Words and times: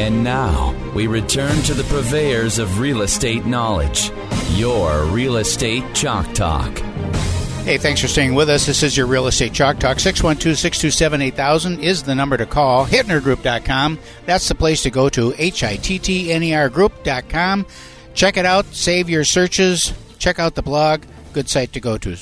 And 0.00 0.24
now 0.24 0.74
we 0.94 1.06
return 1.06 1.60
to 1.64 1.74
the 1.74 1.84
purveyors 1.84 2.58
of 2.58 2.80
real 2.80 3.02
estate 3.02 3.44
knowledge, 3.44 4.10
your 4.52 5.04
Real 5.04 5.36
Estate 5.36 5.84
Chalk 5.94 6.32
Talk. 6.32 6.78
Hey, 7.64 7.76
thanks 7.76 8.00
for 8.00 8.08
staying 8.08 8.34
with 8.34 8.48
us. 8.48 8.64
This 8.64 8.82
is 8.82 8.96
your 8.96 9.06
Real 9.06 9.26
Estate 9.26 9.52
Chalk 9.52 9.78
Talk. 9.78 10.00
612 10.00 10.56
627 10.56 11.20
8000 11.20 11.80
is 11.80 12.02
the 12.02 12.14
number 12.14 12.38
to 12.38 12.46
call. 12.46 12.86
HittnerGroup.com. 12.86 13.98
That's 14.24 14.48
the 14.48 14.54
place 14.54 14.82
to 14.84 14.90
go 14.90 15.10
to. 15.10 15.34
H 15.36 15.62
I 15.62 15.76
T 15.76 15.98
T 15.98 16.32
N 16.32 16.44
E 16.44 16.54
R 16.54 16.70
Group.com. 16.70 17.66
Check 18.14 18.38
it 18.38 18.46
out. 18.46 18.64
Save 18.72 19.10
your 19.10 19.24
searches. 19.24 19.92
Check 20.18 20.38
out 20.38 20.54
the 20.54 20.62
blog. 20.62 21.02
Good 21.34 21.50
site 21.50 21.74
to 21.74 21.80
go 21.80 21.98
to. 21.98 22.16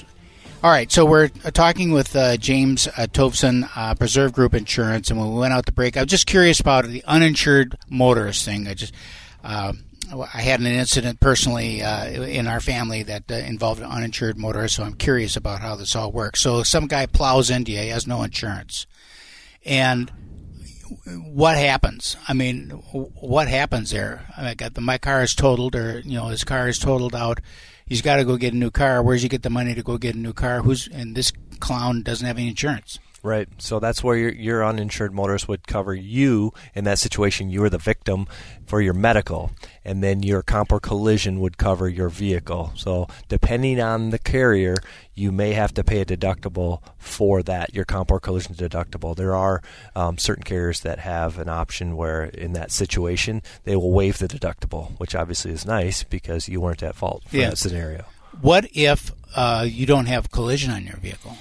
All 0.60 0.72
right, 0.72 0.90
so 0.90 1.04
we're 1.04 1.30
uh, 1.44 1.52
talking 1.52 1.92
with 1.92 2.16
uh, 2.16 2.36
James 2.36 2.88
uh, 2.88 3.06
Thovson, 3.06 3.70
uh, 3.76 3.94
Preserve 3.94 4.32
Group 4.32 4.54
Insurance, 4.54 5.08
and 5.08 5.16
when 5.16 5.32
we 5.32 5.38
went 5.38 5.52
out 5.52 5.66
to 5.66 5.72
break, 5.72 5.96
I 5.96 6.00
was 6.00 6.10
just 6.10 6.26
curious 6.26 6.58
about 6.58 6.84
the 6.84 7.04
uninsured 7.04 7.78
motorist 7.88 8.44
thing. 8.44 8.66
I 8.66 8.74
just, 8.74 8.92
uh, 9.44 9.72
I 10.12 10.40
had 10.40 10.58
an 10.58 10.66
incident 10.66 11.20
personally 11.20 11.80
uh, 11.80 12.08
in 12.08 12.48
our 12.48 12.58
family 12.58 13.04
that 13.04 13.30
uh, 13.30 13.34
involved 13.34 13.80
an 13.80 13.88
uninsured 13.88 14.36
motorist, 14.36 14.74
so 14.74 14.82
I'm 14.82 14.94
curious 14.94 15.36
about 15.36 15.60
how 15.60 15.76
this 15.76 15.94
all 15.94 16.10
works. 16.10 16.40
So 16.40 16.64
some 16.64 16.88
guy 16.88 17.06
plows 17.06 17.50
into 17.50 17.70
you, 17.70 17.78
he 17.78 17.88
has 17.90 18.08
no 18.08 18.24
insurance, 18.24 18.88
and 19.64 20.10
what 21.06 21.56
happens? 21.56 22.16
I 22.26 22.32
mean, 22.32 22.70
what 22.70 23.46
happens 23.46 23.92
there? 23.92 24.26
I 24.36 24.54
got 24.54 24.74
the, 24.74 24.80
my 24.80 24.98
car 24.98 25.22
is 25.22 25.36
totaled, 25.36 25.76
or 25.76 26.00
you 26.00 26.18
know, 26.18 26.26
his 26.26 26.42
car 26.42 26.68
is 26.68 26.80
totaled 26.80 27.14
out 27.14 27.38
he's 27.88 28.02
got 28.02 28.16
to 28.16 28.24
go 28.24 28.36
get 28.36 28.54
a 28.54 28.56
new 28.56 28.70
car. 28.70 29.02
Where's 29.02 29.22
he 29.22 29.28
get 29.28 29.42
the 29.42 29.50
money 29.50 29.74
to 29.74 29.82
go 29.82 29.98
get 29.98 30.14
a 30.14 30.18
new 30.18 30.32
car? 30.32 30.62
Who's 30.62 30.88
and 30.88 31.14
this 31.14 31.32
clown 31.60 32.02
doesn't 32.02 32.26
have 32.26 32.38
any 32.38 32.48
insurance. 32.48 32.98
Right. 33.22 33.48
So 33.58 33.80
that's 33.80 34.02
where 34.04 34.16
your, 34.16 34.30
your 34.32 34.64
uninsured 34.64 35.12
motorist 35.12 35.48
would 35.48 35.66
cover 35.66 35.92
you 35.92 36.52
in 36.74 36.84
that 36.84 37.00
situation. 37.00 37.50
You 37.50 37.62
were 37.62 37.70
the 37.70 37.76
victim 37.78 38.26
for 38.66 38.80
your 38.80 38.94
medical, 38.94 39.50
and 39.84 40.02
then 40.04 40.22
your 40.22 40.42
comp 40.42 40.70
or 40.70 40.78
collision 40.78 41.40
would 41.40 41.58
cover 41.58 41.88
your 41.88 42.08
vehicle. 42.10 42.72
So 42.76 43.08
depending 43.28 43.80
on 43.80 44.10
the 44.10 44.18
carrier, 44.20 44.76
you 45.14 45.32
may 45.32 45.52
have 45.54 45.74
to 45.74 45.82
pay 45.82 46.00
a 46.00 46.04
deductible 46.04 46.80
for 46.96 47.42
that, 47.42 47.74
your 47.74 47.84
comp 47.84 48.12
or 48.12 48.20
collision 48.20 48.54
deductible. 48.54 49.16
There 49.16 49.34
are 49.34 49.62
um, 49.96 50.16
certain 50.16 50.44
carriers 50.44 50.80
that 50.82 51.00
have 51.00 51.38
an 51.40 51.48
option 51.48 51.96
where, 51.96 52.24
in 52.26 52.52
that 52.52 52.70
situation, 52.70 53.42
they 53.64 53.74
will 53.74 53.90
waive 53.90 54.18
the 54.18 54.28
deductible, 54.28 54.92
which 55.00 55.16
obviously 55.16 55.50
is 55.50 55.66
nice 55.66 56.04
because 56.04 56.48
you 56.48 56.60
weren't 56.60 56.84
at 56.84 56.94
fault 56.94 57.24
for 57.26 57.36
Yeah. 57.36 57.50
that 57.50 57.58
scenario. 57.58 58.04
What 58.40 58.68
if 58.74 59.10
uh, 59.34 59.66
you 59.68 59.86
don't 59.86 60.06
have 60.06 60.30
collision 60.30 60.70
on 60.70 60.84
your 60.84 60.98
vehicle? 60.98 61.36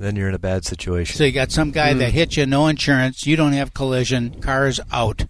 Then 0.00 0.16
you're 0.16 0.30
in 0.30 0.34
a 0.34 0.38
bad 0.38 0.64
situation. 0.64 1.14
So 1.18 1.24
you 1.24 1.32
got 1.32 1.52
some 1.52 1.72
guy 1.72 1.92
that 1.92 2.12
hit 2.12 2.34
you, 2.34 2.46
no 2.46 2.68
insurance, 2.68 3.26
you 3.26 3.36
don't 3.36 3.52
have 3.52 3.74
collision, 3.74 4.40
car's 4.40 4.80
out. 4.90 5.26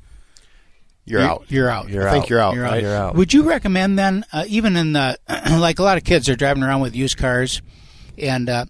You're 1.04 1.22
out. 1.22 1.46
You're 1.48 1.68
out. 1.68 1.88
You're 1.88 2.08
I 2.08 2.12
think 2.12 2.24
out. 2.24 2.30
you're 2.30 2.40
out. 2.40 2.54
You're 2.54 2.62
right? 2.62 2.82
You're 2.82 2.94
out. 2.94 3.16
Would 3.16 3.34
you 3.34 3.42
recommend 3.42 3.98
then, 3.98 4.24
uh, 4.32 4.44
even 4.46 4.76
in 4.76 4.92
the 4.92 5.18
like 5.58 5.80
a 5.80 5.82
lot 5.82 5.96
of 5.96 6.04
kids 6.04 6.28
are 6.28 6.36
driving 6.36 6.62
around 6.62 6.82
with 6.82 6.94
used 6.94 7.18
cars, 7.18 7.62
and 8.16 8.48
uh, 8.48 8.66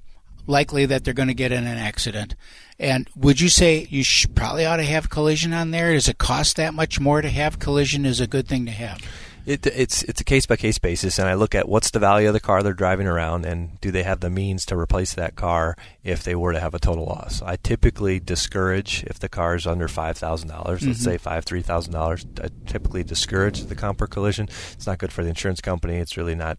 likely 0.47 0.87
that 0.87 1.05
they're 1.05 1.13
going 1.13 1.29
to 1.29 1.35
get 1.35 1.53
in 1.53 1.67
an 1.67 1.77
accident. 1.77 2.35
And 2.79 3.07
would 3.15 3.43
you 3.43 3.51
say 3.51 3.87
you 3.91 4.03
sh- 4.03 4.27
probably 4.35 4.65
ought 4.65 4.77
to 4.77 4.85
have 4.85 5.11
collision 5.11 5.53
on 5.53 5.71
there? 5.71 5.93
Does 5.93 6.09
it 6.09 6.17
cost 6.17 6.57
that 6.57 6.73
much 6.73 6.99
more 6.99 7.21
to 7.21 7.29
have 7.29 7.59
collision? 7.59 8.07
Is 8.07 8.21
a 8.21 8.27
good 8.27 8.49
thing 8.49 8.65
to 8.65 8.73
have? 8.73 9.01
It, 9.47 9.67
it's 9.67 10.03
it's 10.05 10.21
a 10.21 10.25
case 10.25 10.47
by 10.47 10.57
case 10.57 10.79
basis, 10.79 11.19
and 11.19 11.29
I 11.29 11.35
look 11.35 11.55
at 11.55 11.69
what's 11.69 11.91
the 11.91 11.99
value 11.99 12.29
of 12.29 12.35
the 12.35 12.41
car 12.41 12.63
they're 12.63 12.73
driving 12.73 13.07
around, 13.07 13.47
and 13.47 13.81
do 13.81 13.91
they 13.91 14.03
have 14.03 14.21
the 14.21 14.31
means 14.31 14.67
to 14.67 14.77
replace 14.77 15.15
that 15.15 15.37
car 15.37 15.77
if 16.05 16.23
they 16.23 16.35
were 16.35 16.53
to 16.53 16.61
have 16.61 16.75
a 16.75 16.79
total 16.79 17.07
loss. 17.07 17.43
I 17.43 17.57
typically 17.57 18.21
discourage 18.21 19.05
if 19.05 19.19
the 19.19 19.29
car 19.29 19.55
is 19.55 19.67
under 19.67 19.89
five 19.89 20.19
thousand 20.19 20.49
dollars. 20.49 20.87
Let's 20.87 21.01
mm-hmm. 21.01 21.11
say 21.11 21.19
five 21.19 21.45
three 21.45 21.63
thousand 21.63 21.93
dollars. 21.93 22.27
I 22.43 22.49
typically 22.67 23.03
discourage 23.03 23.65
the 23.65 23.75
comp 23.75 23.99
collision. 24.11 24.49
It's 24.73 24.87
not 24.87 24.99
good 24.99 25.13
for 25.13 25.23
the 25.23 25.29
insurance 25.31 25.61
company. 25.61 25.97
It's 25.97 26.17
really 26.17 26.35
not 26.35 26.59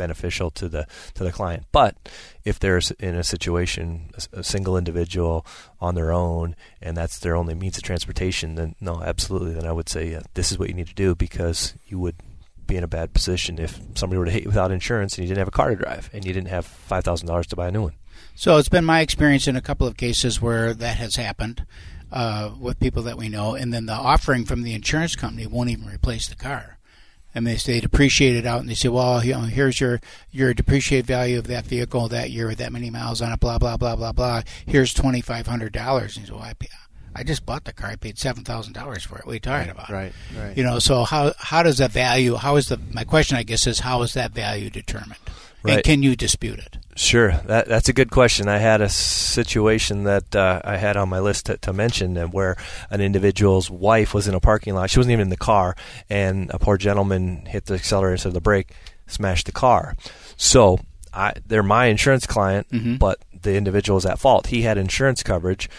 beneficial 0.00 0.50
to 0.52 0.68
the 0.68 0.86
to 1.14 1.24
the 1.24 1.32
client. 1.32 1.66
But 1.72 1.92
if 2.44 2.58
there's 2.58 2.90
in 2.92 3.14
a 3.14 3.22
situation 3.22 4.10
a, 4.14 4.40
a 4.40 4.42
single 4.42 4.76
individual 4.76 5.44
on 5.80 5.94
their 5.94 6.10
own 6.10 6.56
and 6.80 6.96
that's 6.96 7.18
their 7.18 7.36
only 7.36 7.54
means 7.54 7.76
of 7.76 7.82
transportation, 7.82 8.54
then 8.54 8.74
no, 8.80 9.02
absolutely. 9.02 9.52
Then 9.52 9.66
I 9.66 9.72
would 9.72 9.88
say 9.88 10.10
yeah, 10.12 10.22
this 10.34 10.50
is 10.50 10.58
what 10.58 10.68
you 10.68 10.74
need 10.74 10.88
to 10.88 10.94
do 10.94 11.14
because 11.14 11.74
you 11.86 11.98
would 11.98 12.16
be 12.66 12.76
in 12.76 12.84
a 12.84 12.88
bad 12.88 13.12
position 13.12 13.58
if 13.58 13.78
somebody 13.94 14.18
were 14.18 14.24
to 14.24 14.30
hit 14.30 14.44
you 14.44 14.48
without 14.48 14.70
insurance 14.70 15.18
and 15.18 15.24
you 15.24 15.28
didn't 15.28 15.40
have 15.44 15.48
a 15.48 15.58
car 15.60 15.70
to 15.70 15.76
drive 15.76 16.08
and 16.12 16.24
you 16.24 16.32
didn't 16.32 16.48
have 16.48 16.64
five 16.64 17.04
thousand 17.04 17.26
dollars 17.26 17.46
to 17.48 17.56
buy 17.56 17.68
a 17.68 17.70
new 17.70 17.82
one. 17.82 17.94
So 18.34 18.56
it's 18.56 18.68
been 18.70 18.84
my 18.84 19.00
experience 19.00 19.46
in 19.46 19.56
a 19.56 19.60
couple 19.60 19.86
of 19.86 19.96
cases 19.96 20.40
where 20.40 20.72
that 20.72 20.96
has 20.96 21.16
happened 21.16 21.66
uh, 22.12 22.52
with 22.58 22.80
people 22.80 23.02
that 23.04 23.16
we 23.16 23.28
know, 23.28 23.54
and 23.54 23.72
then 23.72 23.86
the 23.86 23.92
offering 23.92 24.44
from 24.44 24.62
the 24.62 24.74
insurance 24.74 25.14
company 25.14 25.46
won't 25.46 25.70
even 25.70 25.86
replace 25.86 26.26
the 26.28 26.36
car. 26.36 26.78
Mean, 27.34 27.56
they 27.64 27.80
depreciate 27.80 28.34
it 28.34 28.44
out, 28.44 28.60
and 28.60 28.68
they 28.68 28.74
say, 28.74 28.88
"Well, 28.88 29.24
you 29.24 29.34
oh, 29.34 29.42
know, 29.42 29.46
here's 29.46 29.80
your 29.80 30.00
your 30.32 30.52
depreciated 30.52 31.06
value 31.06 31.38
of 31.38 31.46
that 31.46 31.64
vehicle 31.64 32.08
that 32.08 32.30
year 32.30 32.48
with 32.48 32.58
that 32.58 32.72
many 32.72 32.90
miles 32.90 33.22
on 33.22 33.32
it, 33.32 33.38
blah 33.38 33.58
blah 33.58 33.76
blah 33.76 33.94
blah 33.94 34.12
blah. 34.12 34.42
Here's 34.66 34.92
twenty 34.92 35.20
five 35.20 35.46
hundred 35.46 35.72
dollars." 35.72 36.16
And 36.16 36.26
you 36.26 36.32
say, 36.32 36.38
"Well, 36.38 36.42
I, 36.42 36.54
I 37.14 37.22
just 37.22 37.46
bought 37.46 37.64
the 37.64 37.72
car. 37.72 37.90
I 37.90 37.96
paid 37.96 38.18
seven 38.18 38.42
thousand 38.42 38.72
dollars 38.72 39.04
for 39.04 39.18
it. 39.18 39.26
What 39.26 39.32
are 39.32 39.34
you 39.34 39.40
talking 39.40 39.70
about?" 39.70 39.90
Right. 39.90 40.12
Right. 40.36 40.56
You 40.56 40.64
know, 40.64 40.80
so 40.80 41.04
how 41.04 41.32
how 41.38 41.62
does 41.62 41.78
that 41.78 41.92
value? 41.92 42.34
How 42.34 42.56
is 42.56 42.66
the 42.66 42.80
my 42.92 43.04
question? 43.04 43.36
I 43.36 43.44
guess 43.44 43.66
is 43.66 43.80
how 43.80 44.02
is 44.02 44.14
that 44.14 44.32
value 44.32 44.68
determined? 44.68 45.20
And 45.64 45.84
can 45.84 46.02
you 46.02 46.16
dispute 46.16 46.58
it? 46.58 46.78
Sure, 46.96 47.32
that 47.46 47.66
that's 47.66 47.88
a 47.88 47.92
good 47.92 48.10
question. 48.10 48.48
I 48.48 48.58
had 48.58 48.80
a 48.80 48.88
situation 48.88 50.04
that 50.04 50.34
uh, 50.34 50.60
I 50.64 50.76
had 50.76 50.96
on 50.96 51.08
my 51.08 51.20
list 51.20 51.46
to, 51.46 51.56
to 51.58 51.72
mention, 51.72 52.18
uh, 52.18 52.26
where 52.26 52.56
an 52.90 53.00
individual's 53.00 53.70
wife 53.70 54.12
was 54.12 54.26
in 54.26 54.34
a 54.34 54.40
parking 54.40 54.74
lot. 54.74 54.90
She 54.90 54.98
wasn't 54.98 55.12
even 55.12 55.24
in 55.24 55.30
the 55.30 55.36
car, 55.36 55.76
and 56.08 56.50
a 56.50 56.58
poor 56.58 56.76
gentleman 56.76 57.46
hit 57.46 57.66
the 57.66 57.74
accelerator 57.74 58.14
instead 58.14 58.28
of 58.28 58.34
the 58.34 58.40
brake, 58.40 58.72
smashed 59.06 59.46
the 59.46 59.52
car. 59.52 59.96
So 60.36 60.80
I, 61.12 61.34
they're 61.46 61.62
my 61.62 61.86
insurance 61.86 62.26
client, 62.26 62.68
mm-hmm. 62.70 62.96
but 62.96 63.20
the 63.40 63.54
individual 63.54 63.96
is 63.96 64.06
at 64.06 64.18
fault. 64.18 64.48
He 64.48 64.62
had 64.62 64.76
insurance 64.76 65.22
coverage. 65.22 65.70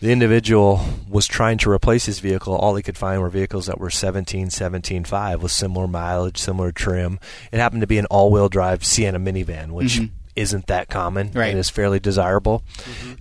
The 0.00 0.12
individual 0.12 0.84
was 1.08 1.26
trying 1.26 1.58
to 1.58 1.70
replace 1.70 2.06
his 2.06 2.18
vehicle. 2.18 2.54
All 2.54 2.74
he 2.74 2.82
could 2.82 2.98
find 2.98 3.20
were 3.20 3.30
vehicles 3.30 3.66
that 3.66 3.78
were 3.78 3.90
17, 3.90 4.48
17.5 4.48 5.40
with 5.40 5.52
similar 5.52 5.86
mileage, 5.86 6.38
similar 6.38 6.72
trim. 6.72 7.18
It 7.52 7.58
happened 7.58 7.80
to 7.80 7.86
be 7.86 7.98
an 7.98 8.06
all-wheel 8.06 8.48
drive 8.48 8.84
Sienna 8.84 9.18
minivan, 9.18 9.70
which 9.70 9.94
mm-hmm. 9.94 10.14
Isn't 10.36 10.66
that 10.66 10.88
common 10.88 11.30
Right. 11.32 11.50
and 11.50 11.58
is 11.58 11.70
fairly 11.70 12.00
desirable. 12.00 12.62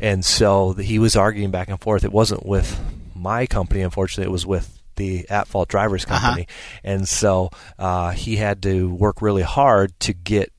And 0.02 0.24
so 0.26 0.74
he 0.74 1.00
was 1.00 1.16
arguing 1.16 1.52
back 1.52 1.70
and 1.70 1.80
forth. 1.80 2.04
It 2.04 2.12
wasn't 2.12 2.46
with 2.46 2.80
my 3.16 3.46
company, 3.46 3.82
unfortunately. 3.82 4.30
It 4.30 4.32
was 4.34 4.46
with 4.46 4.80
the 4.96 5.28
at 5.30 5.48
fault 5.48 5.70
drivers 5.70 6.06
company. 6.06 6.48
And 6.84 7.08
so 7.08 7.50
uh, 7.80 8.12
he 8.12 8.36
had 8.38 8.62
to 8.64 8.90
work 8.94 9.22
really 9.22 9.42
hard 9.44 10.00
to 10.02 10.14
get 10.14 10.52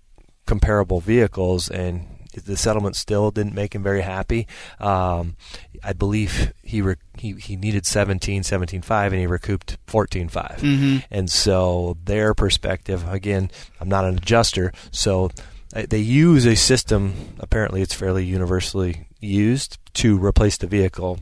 comparable 0.47 1.01
vehicles 1.01 1.71
and 1.71 2.07
the 2.47 2.57
settlement 2.57 2.97
still 2.97 3.31
didn't 3.31 3.55
make 3.55 3.77
him 3.77 3.83
very 3.85 4.01
happy. 4.03 4.49
Um, 4.81 5.37
I 5.85 5.93
believe 5.93 6.53
he 6.65 6.83
re- 6.83 6.97
he 7.17 7.35
he 7.35 7.55
needed 7.55 7.87
17, 7.87 8.43
17.5 8.43 9.07
and 9.07 9.15
he 9.15 9.27
recouped 9.29 9.77
14.5. 9.87 11.05
And 11.13 11.31
so 11.31 11.97
their 12.05 12.35
perspective, 12.35 13.07
again, 13.09 13.53
I'm 13.81 13.89
not 13.89 14.05
an 14.05 14.17
adjuster, 14.17 14.73
so 14.91 15.31
Uh, 15.75 15.87
they 15.89 15.99
use 15.99 16.47
a 16.47 16.55
system. 16.55 17.15
Apparently, 17.41 17.83
it's 17.83 17.95
fairly 17.95 18.25
universally 18.25 19.09
used 19.21 19.79
to 19.95 20.17
replace 20.23 20.57
the 20.57 20.67
vehicle. 20.67 21.19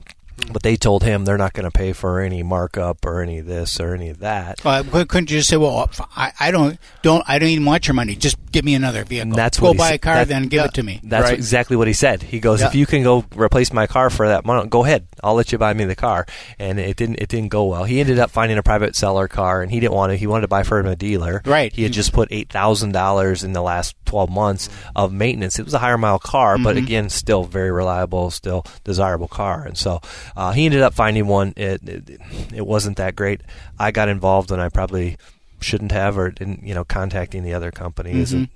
But 0.52 0.62
they 0.62 0.76
told 0.76 1.04
him 1.04 1.24
they're 1.24 1.38
not 1.38 1.52
going 1.52 1.64
to 1.64 1.70
pay 1.70 1.92
for 1.92 2.20
any 2.20 2.42
markup 2.42 3.06
or 3.06 3.22
any 3.22 3.38
of 3.38 3.46
this 3.46 3.78
or 3.80 3.94
any 3.94 4.08
of 4.08 4.18
that. 4.18 4.62
Well, 4.64 4.82
couldn't 4.84 5.30
you 5.30 5.38
just 5.38 5.48
say, 5.48 5.56
"Well, 5.56 5.88
I, 6.16 6.32
I 6.38 6.50
don't, 6.50 6.78
don't, 7.02 7.22
I 7.26 7.38
don't 7.38 7.48
even 7.48 7.64
want 7.64 7.86
your 7.86 7.94
money. 7.94 8.16
Just 8.16 8.36
give 8.50 8.64
me 8.64 8.74
another 8.74 9.04
vehicle. 9.04 9.30
And 9.30 9.38
that's 9.38 9.58
go 9.60 9.68
what 9.68 9.72
he 9.74 9.78
buy 9.78 9.88
said. 9.90 9.94
a 9.94 9.98
car, 9.98 10.14
That- 10.16 10.28
then 10.28 10.42
give 10.44 10.58
yeah. 10.58 10.64
it 10.66 10.74
to 10.74 10.82
me." 10.82 11.00
That's 11.04 11.24
Right. 11.24 11.34
exactly 11.34 11.76
what 11.76 11.86
he 11.86 11.94
said. 11.94 12.22
He 12.22 12.40
goes, 12.40 12.60
Yeah. 12.60 12.66
"If 12.68 12.74
you 12.74 12.86
can 12.86 13.02
go 13.02 13.24
replace 13.34 13.72
my 13.72 13.86
car 13.86 14.10
for 14.10 14.28
that 14.28 14.44
money, 14.44 14.68
go 14.68 14.84
ahead. 14.84 15.06
I'll 15.22 15.34
let 15.34 15.52
you 15.52 15.58
buy 15.58 15.72
me 15.74 15.84
the 15.84 15.94
car." 15.94 16.26
And 16.58 16.78
it 16.78 16.96
didn't. 16.96 17.16
It 17.16 17.28
didn't 17.28 17.48
go 17.50 17.64
well. 17.64 17.84
He 17.84 18.00
ended 18.00 18.18
up 18.18 18.30
finding 18.30 18.58
a 18.58 18.62
private 18.62 18.96
seller 18.96 19.28
car, 19.28 19.62
and 19.62 19.70
he 19.70 19.80
didn't 19.80 19.94
want 19.94 20.10
to. 20.12 20.16
He 20.16 20.26
wanted 20.26 20.42
to 20.42 20.48
buy 20.48 20.64
from 20.64 20.86
a 20.86 20.96
dealer. 20.96 21.42
Right. 21.44 21.72
He 21.72 21.84
had 21.84 21.92
just 21.92 22.12
put 22.12 22.28
eight 22.30 22.50
thousand 22.50 22.92
dollars 22.92 23.44
in 23.44 23.52
the 23.52 23.62
last 23.62 23.94
twelve 24.04 24.30
months 24.30 24.68
of 24.96 25.12
maintenance. 25.12 25.58
It 25.58 25.64
was 25.64 25.74
a 25.74 25.78
higher 25.78 25.98
mile 25.98 26.18
car, 26.18 26.58
but 26.58 26.76
mm-hmm. 26.76 26.84
again, 26.84 27.08
still 27.10 27.44
very 27.44 27.70
reliable, 27.70 28.30
still 28.30 28.64
desirable 28.84 29.28
car. 29.28 29.64
And 29.64 29.76
so 29.78 30.00
uh, 30.36 30.52
he 30.52 30.66
ended 30.66 30.82
up 30.82 30.94
finding 30.94 31.26
one. 31.26 31.52
It, 31.56 31.80
it 31.88 32.20
it 32.54 32.66
wasn't 32.66 32.96
that 32.98 33.16
great. 33.16 33.40
I 33.78 33.90
got 33.90 34.08
involved, 34.08 34.50
and 34.50 34.60
I 34.60 34.68
probably 34.68 35.16
shouldn't 35.60 35.92
have, 35.92 36.18
or 36.18 36.30
didn't. 36.30 36.62
You 36.62 36.74
know, 36.74 36.84
contacting 36.84 37.42
the 37.44 37.54
other 37.54 37.70
company 37.70 38.12
isn't 38.12 38.50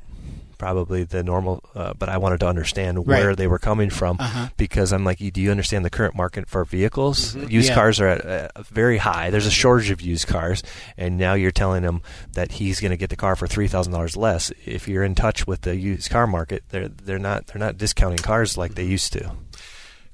probably 0.59 1.05
the 1.05 1.23
normal, 1.23 1.63
uh, 1.75 1.93
but 1.99 2.09
I 2.09 2.17
wanted 2.17 2.41
to 2.41 2.49
understand 2.49 3.07
where 3.07 3.29
Right. 3.29 3.37
they 3.37 3.47
were 3.47 3.59
coming 3.59 3.91
from 3.91 4.17
Uh-huh. 4.19 4.49
because 4.57 4.91
I'm 4.91 5.05
like, 5.05 5.19
do 5.19 5.39
you 5.43 5.51
understand 5.51 5.85
the 5.85 5.91
current 5.91 6.15
market 6.17 6.49
for 6.49 6.65
vehicles? 6.65 7.35
Used 7.37 7.47
Mm-hmm. 7.51 7.61
Yeah. 7.61 7.75
cars 7.75 8.01
are 8.01 8.09
at, 8.09 8.25
uh, 8.25 8.62
very 8.71 8.97
high. 8.97 9.29
There's 9.29 9.45
a 9.45 9.51
shortage 9.51 9.91
of 9.91 10.01
used 10.01 10.27
cars, 10.29 10.62
and 10.97 11.19
now 11.19 11.35
you're 11.35 11.51
telling 11.53 11.83
him 11.83 12.01
that 12.33 12.53
he's 12.53 12.81
going 12.81 12.91
to 12.91 12.97
get 12.97 13.11
the 13.11 13.17
car 13.17 13.37
for 13.37 13.47
three 13.47 13.69
thousand 13.69 13.93
dollars 13.93 14.17
less. 14.17 14.51
If 14.65 14.89
you're 14.89 15.05
in 15.05 15.15
touch 15.15 15.47
with 15.47 15.61
the 15.61 15.77
used 15.77 16.09
car 16.09 16.27
market, 16.27 16.65
they're 16.71 16.89
they're 16.89 17.19
not 17.19 17.49
they're 17.49 17.61
not 17.61 17.77
discounting 17.77 18.19
cars 18.25 18.57
like 18.57 18.77
they 18.77 18.85
used 18.85 19.12
to. 19.12 19.33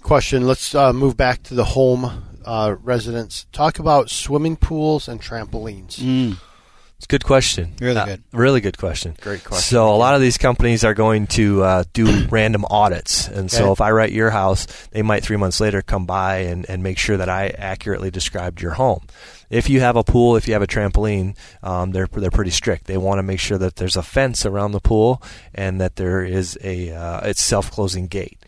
Question. 0.02 0.46
Let's 0.46 0.74
uh, 0.74 0.92
move 0.92 1.16
back 1.16 1.42
to 1.44 1.54
the 1.54 1.64
home 1.64 2.24
uh, 2.44 2.76
residents. 2.82 3.46
Talk 3.52 3.78
about 3.78 4.10
swimming 4.10 4.56
pools 4.56 5.08
and 5.08 5.20
trampolines. 5.20 5.98
Mm. 6.00 6.36
It's 6.96 7.06
a 7.06 7.08
good 7.08 7.24
question. 7.24 7.74
Really 7.80 7.96
Uh, 7.96 8.04
good. 8.04 8.22
Really 8.32 8.60
good 8.60 8.78
question. 8.78 9.16
Great 9.20 9.42
question. 9.42 9.62
So 9.62 9.92
a 9.92 9.96
lot 9.96 10.14
of 10.14 10.20
these 10.20 10.38
companies 10.38 10.84
are 10.84 10.94
going 10.94 11.26
to 11.28 11.62
uh, 11.62 11.84
do 11.92 12.26
random 12.30 12.64
audits, 12.70 13.26
and 13.26 13.50
so 13.50 13.72
if 13.72 13.80
I 13.80 13.90
write 13.90 14.12
your 14.12 14.30
house, 14.30 14.66
they 14.92 15.02
might 15.02 15.24
three 15.24 15.36
months 15.36 15.60
later 15.60 15.82
come 15.82 16.06
by 16.06 16.38
and, 16.38 16.64
and 16.68 16.82
make 16.82 16.98
sure 16.98 17.16
that 17.16 17.28
I 17.28 17.48
accurately 17.48 18.10
described 18.12 18.60
your 18.60 18.72
home. 18.72 19.04
If 19.50 19.68
you 19.68 19.80
have 19.80 19.96
a 19.96 20.04
pool, 20.04 20.36
if 20.36 20.46
you 20.46 20.52
have 20.54 20.62
a 20.62 20.66
trampoline, 20.68 21.36
um, 21.62 21.90
they're 21.90 22.06
they're 22.06 22.30
pretty 22.30 22.52
strict. 22.52 22.86
They 22.86 22.96
want 22.96 23.18
to 23.18 23.22
make 23.24 23.40
sure 23.40 23.58
that 23.58 23.76
there's 23.76 23.96
a 23.96 24.02
fence 24.02 24.46
around 24.46 24.70
the 24.72 24.80
pool 24.80 25.22
and 25.54 25.80
that 25.80 25.96
there 25.96 26.24
is 26.24 26.56
a 26.62 26.90
uh, 26.92 27.28
it's 27.28 27.42
self 27.42 27.70
closing 27.70 28.06
gate. 28.06 28.38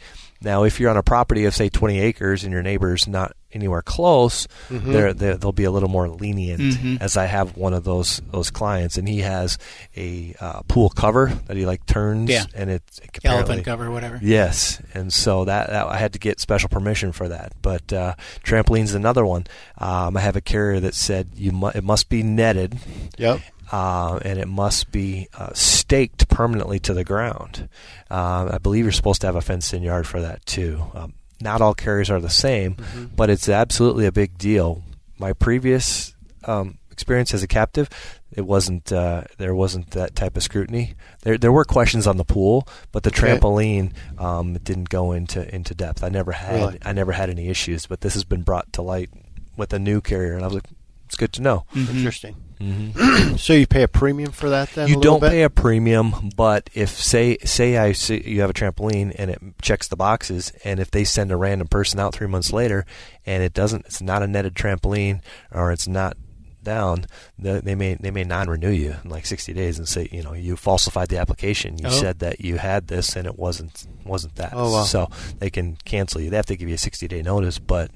Now, 0.43 0.65
if 0.65 0.79
you're 0.81 0.91
on 0.91 0.97
a 0.97 1.03
property 1.03 1.45
of 1.47 1.55
say 1.55 1.69
20 1.69 1.99
acres 2.01 2.45
and 2.45 2.53
your 2.53 2.63
neighbor's 2.63 3.07
not 3.09 3.35
anywhere 3.53 3.83
close, 3.83 4.47
Mm-hmm. 4.69 4.93
they're, 4.93 5.15
they're, 5.15 5.37
they'll 5.37 5.53
be 5.53 5.65
a 5.65 5.71
little 5.71 5.89
more 5.89 6.09
lenient. 6.09 6.61
Mhm. 6.61 7.01
As 7.01 7.17
I 7.17 7.27
have 7.27 7.57
one 7.57 7.73
of 7.73 7.85
those 7.85 8.21
those 8.33 8.51
clients, 8.51 8.99
and 8.99 9.09
he 9.09 9.21
has 9.21 9.57
a 9.97 10.35
uh, 10.41 10.63
pool 10.69 10.91
cover 10.91 11.33
that 11.47 11.57
he 11.57 11.65
like 11.65 11.87
turns, 11.87 12.29
Yeah. 12.31 12.45
and 12.55 12.69
it's 12.71 12.99
it 12.99 13.21
Elephant 13.25 13.65
cover, 13.65 13.91
whatever. 13.91 14.19
Yes, 14.23 14.83
and 14.93 15.13
so 15.13 15.45
that, 15.45 15.69
that 15.71 15.87
I 15.87 15.97
had 15.99 16.13
to 16.15 16.19
get 16.19 16.41
special 16.41 16.69
permission 16.69 17.13
for 17.13 17.29
that. 17.29 17.53
But 17.63 17.93
uh, 17.93 18.15
trampoline's 18.43 18.95
another 18.95 19.25
one. 19.25 19.47
Um, 19.79 20.17
I 20.17 20.21
have 20.21 20.37
a 20.37 20.41
carrier 20.41 20.81
that 20.81 20.95
said 20.95 21.31
you 21.37 21.53
mu- 21.53 21.69
it 21.75 21.85
must 21.85 22.09
be 22.09 22.23
netted, 22.23 22.79
Yep. 23.19 23.41
Uh, 23.73 24.19
and 24.23 24.39
it 24.39 24.49
must 24.49 24.91
be 24.93 25.29
uh, 25.39 25.51
staked 25.55 26.29
permanently 26.29 26.79
to 26.81 26.95
the 26.95 27.05
ground. 27.05 27.69
Uh, 28.11 28.51
I 28.53 28.59
believe 28.59 28.85
you're 28.85 28.93
supposed 28.93 29.21
to 29.23 29.27
have 29.27 29.37
a 29.37 29.41
fenced-in 29.41 29.83
yard 29.83 30.07
for 30.07 30.21
that 30.21 30.45
too. 30.47 30.83
Um, 30.95 31.15
not 31.41 31.61
all 31.61 31.75
carriers 31.75 32.11
are 32.11 32.21
the 32.21 32.31
same, 32.31 32.77
but 33.15 33.29
it's 33.31 33.49
absolutely 33.49 34.07
a 34.07 34.13
big 34.13 34.39
deal. 34.39 34.83
My 35.19 35.33
previous 35.33 36.15
um, 36.45 36.79
experience 36.91 37.35
as 37.35 37.43
a 37.43 37.49
captive, 37.49 37.89
it 38.33 38.43
wasn't 38.47 38.93
uh, 38.93 39.25
there 39.39 39.55
wasn't 39.55 39.91
that 39.91 40.15
type 40.17 40.37
of 40.37 40.43
scrutiny. 40.43 40.95
There 41.23 41.37
there 41.37 41.53
were 41.53 41.65
questions 41.65 42.07
on 42.07 42.17
the 42.17 42.25
pool, 42.25 42.67
but 42.93 43.03
the 43.03 43.11
trampoline 43.11 43.93
um, 44.19 44.55
didn't 44.55 44.89
go 44.89 45.13
into 45.13 45.55
into 45.55 45.75
depth. 45.75 46.03
I 46.03 46.09
never 46.09 46.33
had 46.33 46.55
Really? 46.55 46.79
I 46.85 46.93
never 46.93 47.13
had 47.13 47.31
any 47.31 47.49
issues, 47.49 47.87
but 47.87 48.01
this 48.01 48.15
has 48.15 48.25
been 48.25 48.43
brought 48.43 48.73
to 48.75 48.83
light 48.83 49.11
with 49.57 49.73
a 49.73 49.79
new 49.79 50.01
carrier, 50.01 50.35
and 50.35 50.43
I 50.43 50.47
was 50.47 50.55
like, 50.55 50.69
it's 51.15 51.21
good 51.21 51.33
to 51.35 51.43
know. 51.43 51.65
Mhm. 51.75 51.89
Interesting. 51.97 52.35
hmm 52.61 53.37
So 53.37 53.53
you 53.53 53.67
pay 53.67 53.83
a 53.83 53.89
premium 53.89 54.33
for 54.33 54.49
that 54.51 54.71
then? 54.75 54.89
you 54.89 54.99
a 54.99 55.01
don't 55.01 55.21
bit? 55.21 55.31
pay 55.31 55.43
a 55.43 55.51
premium, 55.51 56.31
but 56.37 56.71
if 56.75 56.89
say 56.91 57.37
say 57.45 57.77
I 57.77 57.93
see 57.93 58.23
you 58.27 58.41
have 58.41 58.51
a 58.51 58.55
trampoline 58.55 59.15
and 59.19 59.31
it 59.31 59.39
checks 59.63 59.87
the 59.89 59.97
boxes, 59.97 60.53
and 60.65 60.81
if 60.81 60.91
they 60.91 61.05
send 61.05 61.31
a 61.31 61.37
random 61.37 61.69
person 61.69 62.01
out 62.01 62.15
three 62.15 62.27
months 62.29 62.53
later 62.53 62.85
and 63.27 63.43
it 63.45 63.55
doesn't, 63.55 63.87
it's 63.87 64.01
not 64.03 64.23
a 64.23 64.27
netted 64.27 64.55
trampoline 64.55 65.21
or 65.53 65.71
it's 65.73 65.87
not 65.89 66.17
down, 66.63 67.05
they 67.39 67.75
may 67.75 67.95
they 68.01 68.11
may 68.11 68.25
non-renew 68.25 68.71
you 68.71 68.95
in 69.05 69.11
like 69.11 69.27
60 69.27 69.53
days 69.53 69.79
and 69.79 69.87
say 69.87 70.09
you 70.11 70.23
know 70.23 70.33
you 70.33 70.57
falsified 70.57 71.09
the 71.09 71.19
application. 71.19 71.77
You 71.79 71.89
Oh. 71.89 71.91
said 71.91 72.21
that 72.21 72.41
you 72.41 72.57
had 72.57 72.87
this 72.89 73.17
and 73.17 73.27
it 73.27 73.39
wasn't 73.39 73.87
wasn't 74.05 74.35
that. 74.37 74.53
Oh, 74.55 74.73
wow. 74.73 74.85
So 74.85 75.11
they 75.41 75.51
can 75.51 75.77
cancel 75.85 76.21
you. 76.23 76.31
They 76.31 76.37
have 76.37 76.47
to 76.47 76.57
give 76.57 76.69
you 76.69 76.77
a 76.77 76.79
60 76.79 77.07
day 77.09 77.21
notice, 77.23 77.59
but 77.59 77.91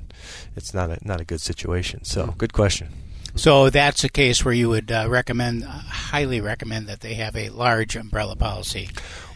it's 0.57 0.75
not 0.75 0.91
a 0.91 0.99
not 1.03 1.21
a 1.21 1.25
good 1.25 1.41
situation. 1.41 2.05
So 2.05 2.27
Hmm. 2.27 2.37
good 2.37 2.53
question. 2.53 2.89
So 3.35 3.71
that's 3.71 4.05
a 4.05 4.09
case 4.09 4.45
where 4.45 4.55
you 4.55 4.69
would 4.69 4.91
uh, 4.91 5.07
recommend, 5.09 5.63
uh, 5.65 5.69
highly 5.69 6.41
recommend 6.41 6.87
that 6.89 7.01
they 7.01 7.15
have 7.15 7.37
a 7.37 7.51
large 7.51 7.95
umbrella 7.97 8.35
policy. 8.37 8.89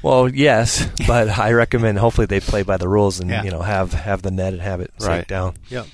Well, 0.03 0.29
yes, 0.29 0.89
but 1.06 1.29
I 1.39 1.53
recommend 1.53 1.99
hopefully 1.99 2.27
they 2.27 2.41
play 2.41 2.62
by 2.62 2.77
the 2.79 2.89
rules 2.89 3.21
and 3.21 3.31
Yeah. 3.31 3.44
you 3.44 3.50
know 3.50 3.62
have 3.62 3.93
have 3.93 4.23
the 4.23 4.31
net 4.33 4.53
and 4.55 4.62
have 4.62 4.81
it 4.81 4.91
Right. 5.00 5.09
right 5.09 5.29
down. 5.29 5.55
Yep. 5.69 5.87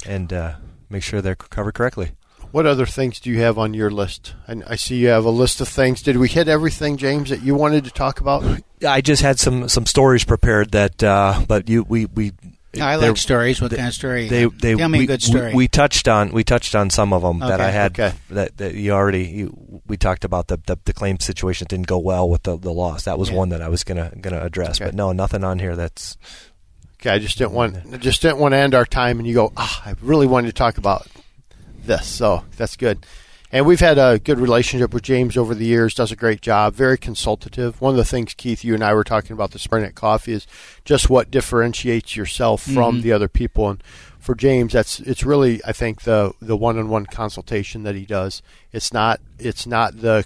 and 0.06 0.30
uh, 0.30 0.56
make 0.90 1.02
sure 1.02 1.22
they're 1.22 1.34
covered 1.36 1.72
correctly. 1.72 2.10
What 2.50 2.66
other 2.66 2.84
things 2.84 3.18
do 3.18 3.30
you 3.30 3.40
have 3.40 3.58
on 3.58 3.72
your 3.72 3.90
list? 3.90 4.34
I, 4.46 4.56
I 4.66 4.76
see 4.76 4.96
you 4.96 5.08
have 5.08 5.24
a 5.24 5.30
list 5.30 5.62
of 5.62 5.68
things. 5.68 6.02
Did 6.02 6.18
we 6.18 6.28
hit 6.28 6.48
everything, 6.48 6.98
James, 6.98 7.30
that 7.30 7.40
you 7.40 7.54
wanted 7.54 7.84
to 7.84 7.90
talk 7.90 8.20
about? 8.20 8.44
I 8.86 9.00
just 9.00 9.22
had 9.22 9.38
some 9.40 9.70
some 9.70 9.86
stories 9.86 10.24
prepared 10.24 10.72
that, 10.72 11.02
uh, 11.02 11.40
but 11.48 11.70
you 11.70 11.82
we 11.84 12.04
we. 12.04 12.32
I 12.80 12.96
like 12.96 13.16
stories. 13.18 13.60
What 13.60 13.70
they- 13.70 13.76
kind 13.76 13.88
of 13.88 13.94
story? 13.94 14.28
They, 14.28 14.46
they, 14.46 14.74
Tell 14.74 14.88
me 14.88 15.00
we, 15.00 15.04
a 15.04 15.06
good 15.08 15.22
story. 15.22 15.48
We, 15.50 15.54
we 15.56 15.68
touched 15.68 16.08
on 16.08 16.30
we 16.32 16.42
touched 16.44 16.74
on 16.74 16.88
some 16.90 17.12
of 17.12 17.22
them 17.22 17.40
that 17.40 17.60
I 17.60 17.70
had 17.70 17.92
Okay. 17.98 18.16
that, 18.30 18.56
that 18.56 18.74
you 18.74 18.92
already 18.92 19.24
you, 19.24 19.80
we 19.86 19.96
talked 19.96 20.24
about 20.24 20.48
the, 20.48 20.56
the 20.66 20.78
the 20.84 20.92
claim 20.92 21.20
situation 21.20 21.66
didn't 21.68 21.86
go 21.86 21.98
well 21.98 22.28
with 22.28 22.44
the, 22.44 22.56
the 22.56 22.72
loss. 22.72 23.04
That 23.04 23.18
was 23.18 23.30
Yeah. 23.30 23.36
one 23.36 23.48
that 23.50 23.60
I 23.62 23.68
was 23.68 23.84
gonna 23.84 24.12
gonna 24.20 24.40
address, 24.42 24.80
Okay. 24.80 24.86
but 24.88 24.94
no, 24.94 25.12
nothing 25.12 25.44
on 25.44 25.58
here 25.58 25.76
that's 25.76 26.16
Okay, 27.00 27.10
I 27.10 27.18
just 27.18 27.36
didn't 27.36 27.52
want 27.52 27.76
I 27.92 27.96
just 27.98 28.22
didn't 28.22 28.38
want 28.38 28.52
to 28.52 28.58
end 28.58 28.74
our 28.74 28.86
time 28.86 29.18
and 29.18 29.26
you 29.26 29.34
go, 29.34 29.52
ah, 29.56 29.82
I 29.84 29.94
really 30.00 30.26
wanted 30.26 30.46
to 30.48 30.54
talk 30.54 30.78
about 30.78 31.06
this. 31.84 32.06
So 32.06 32.44
that's 32.56 32.76
good. 32.76 33.04
And 33.54 33.66
we've 33.66 33.80
had 33.80 33.98
a 33.98 34.18
good 34.18 34.40
relationship 34.40 34.94
with 34.94 35.02
James 35.02 35.36
over 35.36 35.54
the 35.54 35.66
years. 35.66 35.92
Does 35.94 36.10
a 36.10 36.16
great 36.16 36.40
job. 36.40 36.72
Very 36.72 36.96
consultative. 36.96 37.78
One 37.82 37.90
of 37.90 37.98
the 37.98 38.04
things 38.04 38.32
Keith, 38.32 38.64
you 38.64 38.72
and 38.72 38.82
I 38.82 38.94
were 38.94 39.04
talking 39.04 39.32
about 39.32 39.50
this 39.50 39.70
morning 39.70 39.88
at 39.88 39.94
coffee 39.94 40.32
is 40.32 40.46
just 40.86 41.10
what 41.10 41.30
differentiates 41.30 42.16
yourself 42.16 42.62
from 42.62 43.00
Mhm. 43.00 43.02
the 43.02 43.12
other 43.12 43.28
people. 43.28 43.68
And 43.68 43.82
for 44.18 44.34
James, 44.34 44.72
that's 44.72 45.00
it's 45.00 45.22
really 45.22 45.60
I 45.66 45.72
think 45.72 46.02
the 46.02 46.32
the 46.40 46.56
one 46.56 46.78
on 46.78 46.88
one 46.88 47.04
consultation 47.04 47.82
that 47.82 47.94
he 47.94 48.06
does. 48.06 48.40
It's 48.72 48.90
not 48.90 49.20
it's 49.38 49.66
not 49.66 50.00
the 50.00 50.24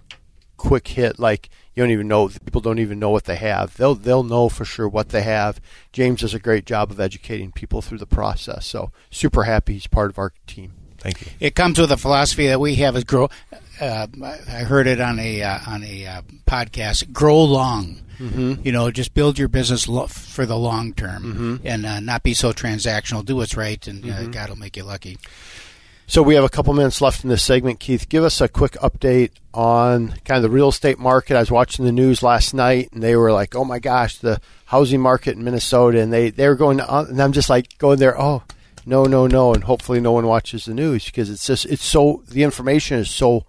quick 0.56 0.86
hit 0.88 1.18
like 1.18 1.50
you 1.74 1.82
don't 1.82 1.90
even 1.90 2.06
know 2.08 2.28
people 2.28 2.60
don't 2.60 2.78
even 2.78 2.98
know 2.98 3.10
what 3.10 3.24
they 3.24 3.36
have 3.36 3.76
they'll 3.76 3.94
they'll 3.94 4.22
know 4.22 4.48
for 4.48 4.64
sure 4.64 4.88
what 4.88 5.10
they 5.10 5.20
have 5.20 5.60
james 5.92 6.22
does 6.22 6.32
a 6.32 6.38
great 6.38 6.64
job 6.64 6.90
of 6.90 6.98
educating 6.98 7.52
people 7.52 7.82
through 7.82 7.98
the 7.98 8.06
process 8.06 8.64
so 8.64 8.90
super 9.10 9.42
happy 9.42 9.74
he's 9.74 9.86
part 9.86 10.08
of 10.08 10.18
our 10.18 10.32
team 10.46 10.72
thank 11.06 11.20
you. 11.20 11.32
It 11.40 11.54
comes 11.54 11.78
with 11.78 11.90
a 11.92 11.96
philosophy 11.96 12.48
that 12.48 12.60
we 12.60 12.74
have 12.76 12.96
is 12.96 13.04
grow. 13.04 13.28
Uh, 13.80 14.06
I 14.22 14.64
heard 14.64 14.86
it 14.86 15.00
on 15.00 15.18
a 15.18 15.42
uh, 15.42 15.58
on 15.66 15.82
a 15.84 16.06
uh, 16.06 16.22
podcast. 16.46 17.12
Grow 17.12 17.42
long. 17.42 18.00
Mm-hmm. 18.18 18.62
You 18.64 18.72
know, 18.72 18.90
just 18.90 19.12
build 19.12 19.38
your 19.38 19.48
business 19.48 19.86
lo- 19.88 20.06
for 20.06 20.46
the 20.46 20.56
long 20.56 20.94
term, 20.94 21.60
and 21.64 21.84
uh, 21.84 22.00
not 22.00 22.22
be 22.22 22.32
so 22.32 22.52
transactional. 22.52 23.22
Do 23.24 23.36
what's 23.36 23.56
right, 23.56 23.86
and 23.86 24.10
uh, 24.10 24.24
God 24.28 24.48
will 24.48 24.56
make 24.56 24.76
you 24.78 24.84
lucky. 24.84 25.18
so 26.06 26.22
we 26.22 26.34
have 26.34 26.44
a 26.44 26.48
couple 26.48 26.72
minutes 26.72 27.00
left 27.02 27.24
in 27.24 27.30
this 27.30 27.42
segment 27.42 27.80
keith 27.80 28.08
give 28.08 28.22
us 28.22 28.40
a 28.40 28.48
quick 28.48 28.72
update 28.74 29.32
on 29.52 30.14
kind 30.24 30.36
of 30.38 30.42
the 30.42 30.48
real 30.48 30.68
estate 30.68 31.00
market 31.00 31.34
i 31.36 31.40
was 31.40 31.50
watching 31.50 31.84
the 31.84 31.90
news 31.90 32.22
last 32.22 32.54
night 32.54 32.88
and 32.92 33.02
they 33.02 33.16
were 33.16 33.32
like 33.32 33.56
oh 33.56 33.64
my 33.64 33.80
gosh 33.80 34.16
the 34.18 34.40
housing 34.66 35.00
market 35.00 35.36
in 35.36 35.42
minnesota 35.42 36.00
and 36.00 36.12
they 36.12 36.30
they 36.30 36.46
were 36.46 36.54
going 36.54 36.80
on 36.80 37.06
and 37.06 37.20
i'm 37.20 37.32
just 37.32 37.50
like 37.50 37.76
going 37.78 37.98
there 37.98 38.14
oh 38.20 38.40
no 38.86 39.04
no 39.04 39.26
no 39.26 39.52
and 39.52 39.64
hopefully 39.64 40.00
no 40.00 40.12
one 40.12 40.26
watches 40.26 40.64
the 40.64 40.74
news 40.74 41.04
because 41.06 41.28
it's 41.28 41.46
just 41.46 41.66
it's 41.66 41.84
so 41.84 42.22
the 42.28 42.42
information 42.42 42.98
is 42.98 43.10
so 43.10 43.44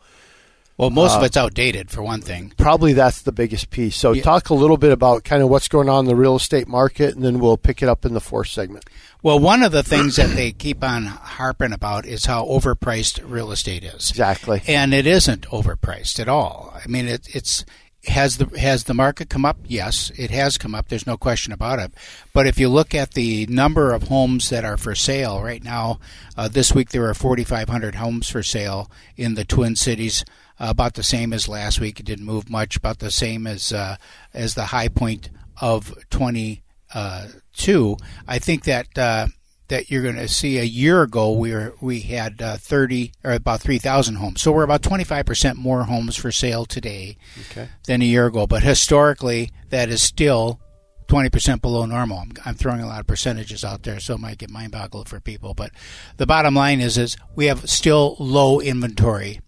Well, 0.80 0.92
most 0.92 1.14
Uh, 1.16 1.18
of 1.18 1.24
it's 1.24 1.38
outdated, 1.38 1.90
for 1.90 2.04
one 2.04 2.22
thing. 2.22 2.54
probably 2.56 2.94
that's 2.94 3.24
the 3.24 3.32
biggest 3.32 3.72
piece. 3.72 3.96
So 3.96 4.12
Yeah. 4.12 4.22
talk 4.22 4.52
a 4.52 4.54
little 4.54 4.78
bit 4.78 4.92
about 4.92 5.24
kind 5.24 5.42
of 5.42 5.50
what's 5.50 5.68
going 5.68 5.90
on 5.90 6.06
in 6.06 6.06
the 6.06 6.16
real 6.16 6.36
estate 6.36 6.68
market, 6.68 7.16
and 7.16 7.24
then 7.26 7.40
we'll 7.40 7.58
pick 7.58 7.82
it 7.82 7.90
up 7.90 8.06
in 8.06 8.14
the 8.14 8.20
fourth 8.22 8.50
segment. 8.50 8.86
Well, 9.24 9.40
one 9.40 9.64
of 9.64 9.72
the 9.72 9.82
things 9.82 10.18
that 10.18 10.36
they 10.36 10.52
keep 10.52 10.84
on 10.84 11.06
harping 11.08 11.74
about 11.74 12.06
is 12.06 12.26
how 12.26 12.46
overpriced 12.46 13.20
real 13.28 13.52
estate 13.52 13.84
is. 13.84 14.12
Exactly. 14.12 14.62
and 14.68 14.94
it 14.94 15.08
isn't 15.08 15.48
overpriced 15.50 16.20
at 16.20 16.30
all. 16.30 16.72
I 16.76 16.88
mean, 16.88 17.08
it, 17.08 17.28
it's 17.34 17.66
has 18.08 18.38
the 18.38 18.60
has 18.60 18.86
the 18.86 18.94
market 18.94 19.30
come 19.30 19.46
up? 19.46 19.58
Yes, 19.66 20.12
it 20.18 20.32
has 20.32 20.58
come 20.58 20.74
up. 20.76 20.88
There's 20.88 21.08
no 21.08 21.18
question 21.18 21.54
about 21.54 21.80
it. 21.80 21.92
But 22.34 22.48
if 22.48 22.60
you 22.60 22.70
look 22.70 22.96
at 22.96 23.14
the 23.14 23.46
number 23.48 23.94
of 23.94 24.04
homes 24.04 24.50
that 24.50 24.66
are 24.66 24.78
for 24.78 24.96
sale 24.96 25.42
right 25.42 25.64
now, 25.64 26.00
uh, 26.36 26.48
this 26.48 26.74
week 26.74 26.90
there 26.90 27.08
are 27.08 27.14
4,500 27.14 27.96
homes 27.96 28.30
for 28.30 28.44
sale 28.44 28.90
in 29.16 29.36
the 29.36 29.46
Twin 29.46 29.76
Cities. 29.76 30.24
Uh, 30.60 30.70
about 30.70 30.96
the 30.96 31.04
same 31.04 31.34
as 31.34 31.48
last 31.48 31.80
week. 31.80 32.00
It 32.00 32.06
didn't 32.08 32.26
move 32.26 32.50
much. 32.50 32.78
About 32.78 32.98
the 32.98 33.12
same 33.12 33.46
as 33.46 33.72
uh, 33.72 33.98
as 34.34 34.56
the 34.56 34.66
high 34.66 34.88
point 34.88 35.30
of 35.62 35.94
22. 36.10 37.98
I 38.28 38.40
think 38.40 38.64
that. 38.64 39.30
That 39.70 39.92
you're 39.92 40.02
going 40.04 40.16
to 40.16 40.30
see 40.30 40.58
a 40.60 40.64
year 40.64 41.02
ago 41.02 41.32
we 41.34 41.52
were 41.52 41.74
we 41.82 42.00
had 42.00 42.42
uh, 42.42 42.56
30 42.58 43.12
or 43.24 43.34
about 43.34 43.62
3,000 43.62 44.16
homes. 44.16 44.42
So 44.42 44.52
we're 44.54 44.64
about 44.64 44.82
25% 44.82 45.56
more 45.56 45.84
homes 45.84 46.16
for 46.16 46.32
sale 46.32 46.66
today 46.66 47.18
Okay. 47.52 47.68
than 47.86 48.02
a 48.02 48.06
year 48.06 48.28
ago. 48.28 48.48
But 48.48 48.64
historically, 48.64 49.52
that 49.70 49.90
is 49.90 50.02
still 50.02 50.62
20% 51.10 51.62
below 51.62 51.86
normal. 51.86 52.20
I'm, 52.20 52.32
I'm 52.46 52.56
throwing 52.56 52.82
a 52.82 52.88
lot 52.88 53.00
of 53.02 53.08
percentages 53.08 53.64
out 53.66 53.84
there, 53.84 54.00
so 54.00 54.14
it 54.16 54.20
might 54.20 54.38
get 54.38 54.50
mind 54.50 54.72
boggled 54.72 55.10
for 55.10 55.20
people. 55.20 55.54
But 55.54 55.72
the 56.18 56.26
bottom 56.26 56.54
line 56.56 56.80
is, 56.82 56.98
is 56.98 57.18
we 57.36 57.46
have 57.48 57.70
still 57.70 58.16
low 58.20 58.60
inventory 58.62 59.40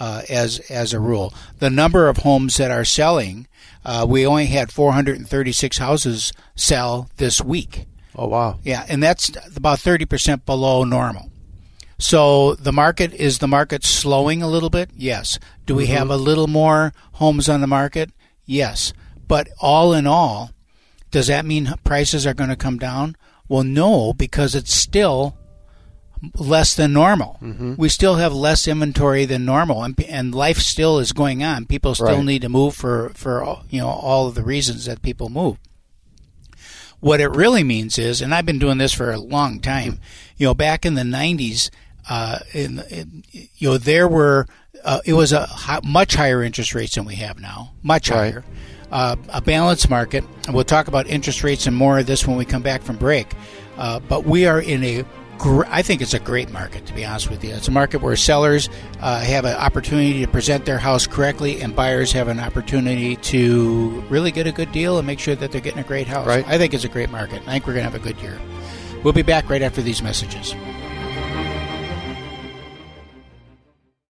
uh, 0.00 0.22
as 0.28 0.58
as 0.70 0.92
a 0.92 1.00
rule. 1.00 1.32
The 1.58 1.70
number 1.70 2.08
of 2.08 2.18
homes 2.18 2.56
that 2.56 2.70
are 2.72 2.84
selling, 2.84 3.46
uh, 3.84 4.06
we 4.08 4.26
only 4.26 4.46
had 4.46 4.70
436 4.72 5.78
houses 5.78 6.32
sell 6.56 7.08
this 7.16 7.40
week. 7.40 7.86
Oh 8.16 8.28
wow! 8.28 8.58
Yeah, 8.62 8.84
and 8.88 9.02
that's 9.02 9.30
about 9.56 9.80
30 9.80 10.04
percent 10.04 10.46
below 10.46 10.84
normal. 10.84 11.30
So 11.98 12.54
the 12.54 12.72
market 12.72 13.12
is 13.14 13.38
the 13.38 13.48
market 13.48 13.84
slowing 13.84 14.42
a 14.42 14.48
little 14.48 14.70
bit? 14.70 14.90
Yes. 14.96 15.38
Do 15.64 15.74
we 15.74 15.86
have 15.86 16.04
mm-hmm. 16.04 16.10
a 16.10 16.16
little 16.16 16.48
more 16.48 16.92
homes 17.12 17.48
on 17.48 17.60
the 17.60 17.66
market? 17.66 18.10
Yes. 18.44 18.92
But 19.28 19.48
all 19.60 19.94
in 19.94 20.06
all, 20.06 20.50
does 21.10 21.28
that 21.28 21.46
mean 21.46 21.72
prices 21.84 22.26
are 22.26 22.34
going 22.34 22.50
to 22.50 22.56
come 22.56 22.78
down? 22.78 23.16
Well, 23.48 23.62
no, 23.62 24.12
because 24.12 24.54
it's 24.54 24.74
still 24.74 25.36
less 26.36 26.74
than 26.74 26.92
normal. 26.92 27.38
Mm-hmm. 27.40 27.74
We 27.76 27.88
still 27.88 28.16
have 28.16 28.32
less 28.32 28.66
inventory 28.66 29.24
than 29.24 29.44
normal, 29.44 29.82
and, 29.82 29.98
and 30.04 30.34
life 30.34 30.58
still 30.58 30.98
is 30.98 31.12
going 31.12 31.42
on. 31.42 31.66
People 31.66 31.94
still 31.94 32.06
Right. 32.06 32.24
need 32.24 32.42
to 32.42 32.48
move 32.48 32.74
for 32.74 33.10
for 33.14 33.60
you 33.70 33.80
know 33.80 33.88
all 33.88 34.26
of 34.26 34.34
the 34.34 34.42
reasons 34.42 34.86
that 34.86 35.02
people 35.02 35.28
move. 35.28 35.58
What 37.04 37.20
it 37.20 37.28
really 37.28 37.62
means 37.64 37.98
is, 37.98 38.22
and 38.22 38.34
I've 38.34 38.46
been 38.46 38.58
doing 38.58 38.78
this 38.78 38.94
for 38.94 39.12
a 39.12 39.18
long 39.18 39.60
time. 39.60 40.00
You 40.38 40.46
know, 40.46 40.54
back 40.54 40.86
in 40.86 40.94
the 40.94 41.02
'90s, 41.02 41.68
uh, 42.08 42.38
in, 42.54 42.82
in 42.90 43.24
you 43.32 43.68
know 43.68 43.76
there 43.76 44.08
were 44.08 44.46
uh, 44.86 45.00
it 45.04 45.12
was 45.12 45.30
a 45.34 45.46
much 45.84 46.14
higher 46.14 46.42
interest 46.42 46.74
rates 46.74 46.94
than 46.94 47.04
we 47.04 47.16
have 47.16 47.38
now, 47.38 47.72
much 47.82 48.08
Right. 48.10 48.32
higher. 48.32 48.44
Uh, 48.90 49.16
a 49.28 49.42
balanced 49.42 49.90
market. 49.90 50.24
And 50.46 50.54
we'll 50.54 50.64
talk 50.64 50.88
about 50.88 51.06
interest 51.06 51.44
rates 51.44 51.66
and 51.66 51.76
more 51.76 51.98
of 51.98 52.06
this 52.06 52.26
when 52.26 52.38
we 52.38 52.46
come 52.46 52.62
back 52.62 52.80
from 52.80 52.96
break. 52.96 53.34
Uh, 53.76 54.00
but 54.00 54.24
we 54.24 54.46
are 54.46 54.60
in 54.60 54.82
a 54.82 55.04
gr- 55.38 55.64
I 55.68 55.82
think 55.82 56.02
it's 56.02 56.14
a 56.14 56.18
great 56.18 56.50
market, 56.50 56.86
to 56.86 56.94
be 56.94 57.04
honest 57.04 57.30
with 57.30 57.44
you. 57.44 57.54
It's 57.54 57.68
a 57.68 57.70
market 57.72 58.02
where 58.02 58.16
sellers 58.16 58.68
uh, 59.00 59.20
have 59.20 59.44
an 59.44 59.56
opportunity 59.56 60.20
to 60.24 60.30
present 60.30 60.64
their 60.64 60.78
house 60.78 61.06
correctly, 61.06 61.60
and 61.60 61.74
buyers 61.74 62.12
have 62.12 62.28
an 62.28 62.40
opportunity 62.40 63.16
to 63.16 64.02
really 64.08 64.30
get 64.30 64.46
a 64.46 64.52
good 64.52 64.72
deal 64.72 64.98
and 64.98 65.06
make 65.06 65.18
sure 65.18 65.34
that 65.34 65.52
they're 65.52 65.60
getting 65.60 65.80
a 65.80 65.86
great 65.86 66.06
house. 66.06 66.26
Right. 66.26 66.46
I 66.48 66.58
think 66.58 66.74
it's 66.74 66.84
a 66.84 66.88
great 66.88 67.10
market. 67.10 67.42
I 67.42 67.52
think 67.52 67.66
we're 67.66 67.74
going 67.74 67.86
to 67.86 67.90
have 67.90 68.00
a 68.00 68.04
good 68.04 68.20
year. 68.20 68.38
We'll 69.02 69.12
be 69.12 69.22
back 69.22 69.50
right 69.50 69.62
after 69.62 69.82
these 69.82 70.02
messages. 70.02 70.54